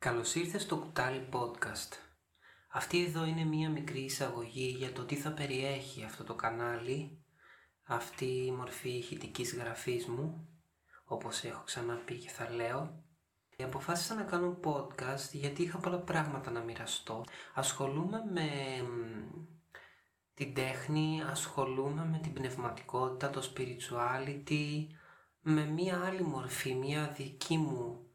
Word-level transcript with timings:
Καλώς 0.00 0.34
ήρθες 0.34 0.62
στο 0.62 0.76
Κουτάλι 0.76 1.28
Podcast. 1.32 1.92
Αυτή 2.68 3.04
εδώ 3.04 3.24
είναι 3.24 3.44
μία 3.44 3.70
μικρή 3.70 4.00
εισαγωγή 4.00 4.74
για 4.78 4.92
το 4.92 5.04
τι 5.04 5.16
θα 5.16 5.30
περιέχει 5.32 6.04
αυτό 6.04 6.24
το 6.24 6.34
κανάλι, 6.34 7.22
αυτή 7.82 8.24
η 8.24 8.50
μορφή 8.50 8.88
ηχητικής 8.88 9.54
γραφής 9.54 10.06
μου, 10.06 10.48
όπως 11.04 11.44
έχω 11.44 11.62
ξαναπεί 11.64 12.14
και 12.14 12.28
θα 12.28 12.50
λέω. 12.50 13.02
Αποφάσισα 13.58 14.14
να 14.14 14.22
κάνω 14.22 14.60
podcast 14.64 15.30
γιατί 15.32 15.62
είχα 15.62 15.78
πολλά 15.78 15.98
πράγματα 15.98 16.50
να 16.50 16.60
μοιραστώ. 16.60 17.24
Ασχολούμαι 17.54 18.22
με 18.32 18.48
την 20.34 20.54
τέχνη, 20.54 21.22
ασχολούμαι 21.22 22.04
με 22.04 22.18
την 22.18 22.32
πνευματικότητα, 22.32 23.30
το 23.30 23.52
spirituality, 23.54 24.86
με 25.40 25.64
μία 25.64 26.04
άλλη 26.04 26.22
μορφή, 26.22 26.74
μία 26.74 27.14
δική 27.16 27.56
μου 27.56 28.07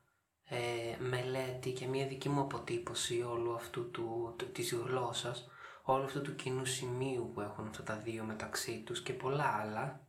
ε, 0.53 1.03
μελέτη 1.03 1.71
και 1.71 1.87
μια 1.87 2.07
δική 2.07 2.29
μου 2.29 2.41
αποτύπωση 2.41 3.21
όλου 3.21 3.53
αυτού 3.55 3.91
του, 3.91 4.35
του, 4.37 4.51
της 4.51 4.73
γλώσσας, 4.73 5.47
όλου 5.83 6.03
αυτού 6.03 6.21
του 6.21 6.35
κοινού 6.35 6.65
σημείου 6.65 7.31
που 7.33 7.41
έχουν 7.41 7.67
αυτά 7.67 7.83
τα 7.83 7.95
δύο 7.95 8.23
μεταξύ 8.23 8.83
τους 8.85 9.01
και 9.01 9.13
πολλά 9.13 9.59
άλλα 9.61 10.07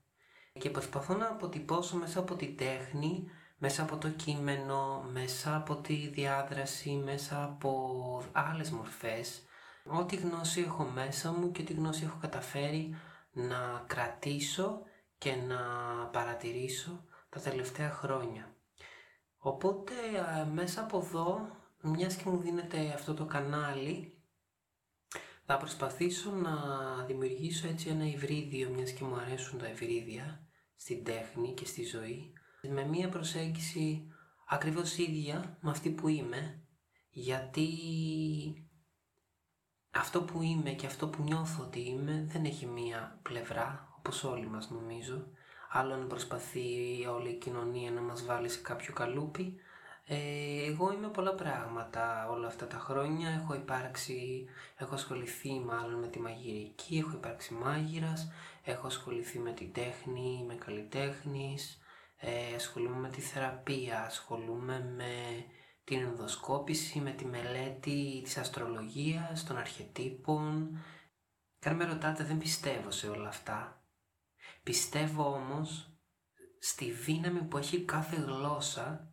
και 0.52 0.70
προσπαθώ 0.70 1.14
να 1.14 1.28
αποτυπώσω 1.28 1.96
μέσα 1.96 2.18
από 2.18 2.34
τη 2.34 2.46
τέχνη, 2.46 3.24
μέσα 3.58 3.82
από 3.82 3.96
το 3.96 4.08
κείμενο, 4.08 5.08
μέσα 5.12 5.56
από 5.56 5.76
τη 5.76 6.08
διάδραση, 6.08 6.90
μέσα 6.90 7.44
από 7.44 8.22
άλλες 8.32 8.70
μορφές 8.70 9.42
ό,τι 9.86 10.16
γνώση 10.16 10.60
έχω 10.60 10.84
μέσα 10.84 11.32
μου 11.32 11.50
και 11.50 11.62
ό,τι 11.62 11.72
γνώση 11.72 12.04
έχω 12.04 12.18
καταφέρει 12.20 12.96
να 13.32 13.84
κρατήσω 13.86 14.82
και 15.18 15.34
να 15.34 15.58
παρατηρήσω 16.12 17.04
τα 17.28 17.40
τελευταία 17.40 17.90
χρόνια. 17.90 18.54
Οπότε 19.46 19.92
μέσα 20.52 20.80
από 20.80 20.98
εδώ, 20.98 21.50
μιας 21.82 22.16
και 22.16 22.28
μου 22.28 22.38
δίνεται 22.38 22.92
αυτό 22.92 23.14
το 23.14 23.24
κανάλι, 23.24 24.22
θα 25.46 25.56
προσπαθήσω 25.56 26.30
να 26.30 26.54
δημιουργήσω 27.04 27.68
έτσι 27.68 27.88
ένα 27.88 28.06
υβρίδιο, 28.06 28.68
μιας 28.68 28.90
και 28.90 29.04
μου 29.04 29.16
αρέσουν 29.16 29.58
τα 29.58 29.68
υβρίδια, 29.68 30.46
στην 30.76 31.04
τέχνη 31.04 31.52
και 31.52 31.66
στη 31.66 31.84
ζωή, 31.84 32.32
με 32.62 32.84
μια 32.84 33.08
προσέγγιση 33.08 34.12
ακριβώς 34.48 34.96
ίδια 34.96 35.58
με 35.60 35.70
αυτή 35.70 35.90
που 35.90 36.08
είμαι, 36.08 36.62
γιατί 37.10 37.68
αυτό 39.90 40.22
που 40.22 40.42
είμαι 40.42 40.70
και 40.70 40.86
αυτό 40.86 41.08
που 41.08 41.22
νιώθω 41.22 41.62
ότι 41.62 41.80
είμαι 41.80 42.24
δεν 42.28 42.44
έχει 42.44 42.66
μία 42.66 43.18
πλευρά, 43.22 43.94
όπως 43.98 44.24
όλοι 44.24 44.46
μας 44.46 44.70
νομίζω, 44.70 45.26
άλλο 45.76 45.96
να 45.96 46.04
προσπαθεί 46.04 46.68
όλη 47.14 47.30
η 47.30 47.38
κοινωνία 47.38 47.90
να 47.90 48.00
μας 48.00 48.24
βάλει 48.24 48.48
σε 48.48 48.60
κάποιο 48.60 48.92
καλούπι. 48.92 49.54
Ε, 50.06 50.16
εγώ 50.66 50.92
είμαι 50.92 51.08
πολλά 51.08 51.34
πράγματα 51.34 52.28
όλα 52.30 52.46
αυτά 52.46 52.66
τα 52.66 52.78
χρόνια, 52.78 53.30
έχω 53.30 53.54
υπάρξει, 53.54 54.46
έχω 54.76 54.94
ασχοληθεί 54.94 55.60
μάλλον 55.60 56.00
με 56.00 56.06
τη 56.06 56.20
μαγειρική, 56.20 56.96
έχω 56.98 57.10
υπάρξει 57.16 57.54
μάγειρας, 57.54 58.32
έχω 58.64 58.86
ασχοληθεί 58.86 59.38
με 59.38 59.52
την 59.52 59.72
τέχνη, 59.72 60.44
με 60.46 60.54
καλλιτέχνης, 60.54 61.78
ε, 62.16 62.54
ασχολούμαι 62.54 62.98
με 62.98 63.08
τη 63.08 63.20
θεραπεία, 63.20 64.04
ασχολούμαι 64.04 64.92
με 64.96 65.44
την 65.84 66.00
ενδοσκόπηση, 66.00 66.98
με 66.98 67.10
τη 67.10 67.24
μελέτη 67.24 68.20
της 68.24 68.36
αστρολογίας, 68.36 69.44
των 69.44 69.56
αρχετύπων. 69.56 70.78
Και 71.58 71.68
αν 71.68 71.76
με 71.76 71.84
ρωτάτε 71.84 72.24
δεν 72.24 72.38
πιστεύω 72.38 72.90
σε 72.90 73.08
όλα 73.08 73.28
αυτά. 73.28 73.83
Πιστεύω 74.64 75.32
όμως 75.34 75.90
στη 76.58 76.90
δύναμη 76.90 77.42
που 77.42 77.58
έχει 77.58 77.84
κάθε 77.84 78.16
γλώσσα 78.16 79.12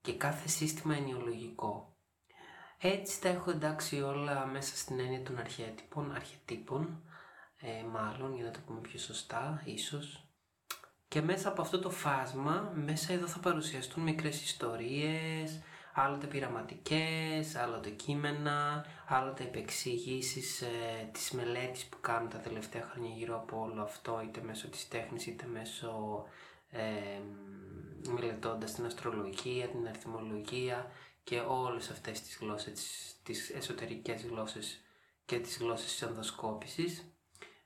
και 0.00 0.14
κάθε 0.14 0.48
σύστημα 0.48 0.94
ενιολογικό. 0.94 1.96
Έτσι 2.78 3.20
τα 3.20 3.28
έχω 3.28 3.50
εντάξει 3.50 4.00
όλα 4.02 4.46
μέσα 4.46 4.76
στην 4.76 4.98
έννοια 4.98 5.22
των 5.22 5.38
αρχέτυπων, 5.38 6.14
αρχετύπων, 6.14 7.02
ε, 7.60 7.82
μάλλον 7.82 8.34
για 8.34 8.44
να 8.44 8.50
το 8.50 8.58
πούμε 8.66 8.80
πιο 8.80 8.98
σωστά, 8.98 9.62
ίσως. 9.64 10.28
Και 11.08 11.20
μέσα 11.22 11.48
από 11.48 11.62
αυτό 11.62 11.78
το 11.78 11.90
φάσμα, 11.90 12.72
μέσα 12.74 13.12
εδώ 13.12 13.26
θα 13.26 13.38
παρουσιαστούν 13.38 14.02
μικρές 14.02 14.42
ιστορίες, 14.42 15.60
άλλοτε 15.98 16.26
πειραματικές, 16.26 17.54
άλλοτε 17.54 17.90
κείμενα, 17.90 18.86
άλλοτε 19.06 19.42
επεξηγήσεις 19.42 20.60
ε, 20.62 21.08
της 21.12 21.30
μελέτης 21.30 21.84
που 21.86 22.00
κάνω 22.00 22.28
τα 22.28 22.38
τελευταία 22.38 22.88
χρόνια 22.92 23.10
γύρω 23.10 23.36
από 23.36 23.60
όλο 23.60 23.82
αυτό, 23.82 24.20
είτε 24.24 24.40
μέσω 24.42 24.68
της 24.68 24.88
τέχνης 24.88 25.26
είτε 25.26 25.46
μέσω 25.46 26.24
ε, 26.70 27.20
μελετώντας 28.08 28.72
την 28.74 28.84
αστρολογία, 28.84 29.68
την 29.68 29.88
αριθμολογία 29.88 30.90
και 31.24 31.38
όλες 31.48 31.90
αυτές 31.90 32.20
τις 32.22 32.38
γλώσσες, 32.40 32.72
τις, 32.72 33.16
τις 33.22 33.50
εσωτερικές 33.50 34.24
γλώσσες 34.24 34.80
και 35.24 35.38
τις 35.38 35.58
γλώσσες 35.58 35.90
της 35.90 36.02
ενδοσκόπησης. 36.02 37.12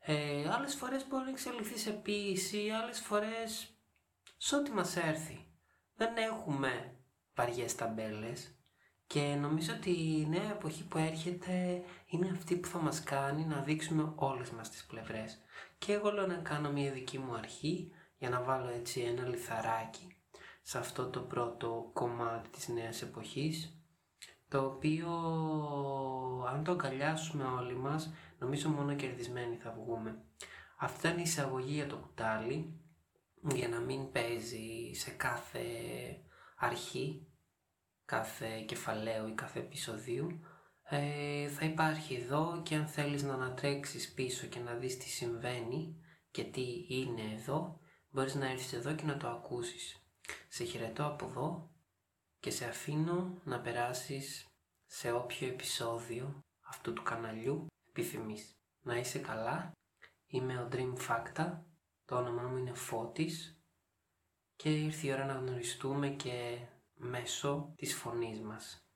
Ε, 0.00 0.48
άλλες 0.50 0.74
φορές 0.74 1.06
μπορεί 1.08 1.24
να 1.24 1.30
εξελιχθεί 1.30 1.78
σε 1.78 1.90
ποίηση, 1.90 2.70
άλλες 2.82 3.00
φορές 3.00 3.68
σε 4.36 4.56
ό,τι 4.56 4.70
μας 4.70 4.96
έρθει. 4.96 5.46
Δεν 5.96 6.16
έχουμε 6.16 6.96
βαριές 7.62 7.74
ταμπέλες 7.74 8.56
και 9.06 9.36
νομίζω 9.40 9.72
ότι 9.72 9.90
η 9.90 10.26
νέα 10.28 10.50
εποχή 10.50 10.84
που 10.84 10.98
έρχεται 10.98 11.82
είναι 12.06 12.30
αυτή 12.32 12.56
που 12.56 12.68
θα 12.68 12.78
μας 12.78 13.02
κάνει 13.02 13.44
να 13.44 13.60
δείξουμε 13.60 14.12
όλες 14.14 14.50
μας 14.50 14.70
τις 14.70 14.84
πλευρές. 14.84 15.38
Και 15.78 15.92
εγώ 15.92 16.10
λέω 16.10 16.26
να 16.26 16.34
κάνω 16.34 16.72
μια 16.72 16.92
δική 16.92 17.18
μου 17.18 17.34
αρχή 17.34 17.90
για 18.18 18.28
να 18.28 18.42
βάλω 18.42 18.68
έτσι 18.68 19.00
ένα 19.00 19.28
λιθαράκι 19.28 20.16
σε 20.62 20.78
αυτό 20.78 21.06
το 21.06 21.20
πρώτο 21.20 21.90
κομμάτι 21.92 22.48
της 22.48 22.68
νέας 22.68 23.02
εποχής 23.02 23.76
το 24.48 24.64
οποίο 24.64 25.08
αν 26.52 26.64
το 26.64 26.72
αγκαλιάσουμε 26.72 27.44
όλοι 27.44 27.74
μας 27.74 28.12
νομίζω 28.38 28.68
μόνο 28.68 28.94
κερδισμένοι 28.94 29.56
θα 29.56 29.74
βγούμε. 29.78 30.24
Αυτή 30.78 31.08
είναι 31.08 31.18
η 31.18 31.22
εισαγωγή 31.22 31.74
για 31.74 31.86
το 31.86 31.96
κουτάλι 31.96 32.80
για 33.54 33.68
να 33.68 33.80
μην 33.80 34.12
παίζει 34.12 34.90
σε 34.92 35.10
κάθε 35.10 35.64
αρχή 36.56 37.26
κάθε 38.12 38.60
κεφαλαίου 38.60 39.28
ή 39.28 39.34
κάθε 39.34 39.58
επεισοδίου 39.58 40.40
ε, 40.82 41.48
θα 41.48 41.64
υπάρχει 41.64 42.14
εδώ 42.14 42.62
και 42.64 42.74
αν 42.74 42.86
θέλεις 42.86 43.22
να 43.22 43.34
ανατρέξεις 43.34 44.12
πίσω 44.12 44.46
και 44.46 44.58
να 44.58 44.74
δεις 44.74 44.96
τι 44.96 45.08
συμβαίνει 45.08 45.96
και 46.30 46.44
τι 46.44 46.86
είναι 46.88 47.34
εδώ 47.34 47.80
μπορείς 48.10 48.34
να 48.34 48.50
έρθεις 48.50 48.72
εδώ 48.72 48.94
και 48.94 49.04
να 49.04 49.16
το 49.16 49.28
ακούσεις. 49.28 50.06
Σε 50.48 50.64
χαιρετώ 50.64 51.06
από 51.06 51.26
εδώ 51.26 51.70
και 52.40 52.50
σε 52.50 52.64
αφήνω 52.64 53.40
να 53.44 53.60
περάσεις 53.60 54.46
σε 54.86 55.12
όποιο 55.12 55.48
επεισόδιο 55.48 56.40
αυτού 56.68 56.92
του 56.92 57.02
καναλιού 57.02 57.66
επιθυμείς. 57.88 58.56
Να 58.82 58.96
είσαι 58.96 59.18
καλά, 59.18 59.72
είμαι 60.26 60.58
ο 60.58 60.68
Dream 60.72 60.94
Facta, 61.08 61.58
το 62.04 62.16
όνομά 62.16 62.42
μου 62.42 62.56
είναι 62.56 62.74
Φώτης 62.74 63.62
και 64.56 64.82
ήρθε 64.84 65.06
η 65.06 65.12
ώρα 65.12 65.24
να 65.24 65.34
γνωριστούμε 65.34 66.08
και 66.08 66.58
μέσω 67.02 67.72
της 67.76 67.94
φωνής 67.94 68.40
μας. 68.40 68.86